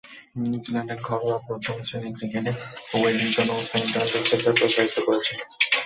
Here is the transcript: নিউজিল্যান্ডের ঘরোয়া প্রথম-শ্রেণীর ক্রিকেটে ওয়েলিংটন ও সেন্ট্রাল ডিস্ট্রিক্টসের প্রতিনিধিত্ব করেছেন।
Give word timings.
নিউজিল্যান্ডের 0.41 0.99
ঘরোয়া 1.07 1.37
প্রথম-শ্রেণীর 1.47 2.15
ক্রিকেটে 2.17 2.51
ওয়েলিংটন 2.93 3.47
ও 3.51 3.67
সেন্ট্রাল 3.71 4.05
ডিস্ট্রিক্টসের 4.05 4.55
প্রতিনিধিত্ব 4.57 4.97
করেছেন। 5.07 5.37